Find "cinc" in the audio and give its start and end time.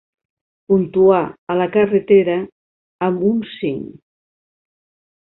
3.55-3.97